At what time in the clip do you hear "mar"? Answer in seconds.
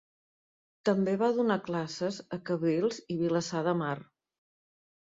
3.85-3.97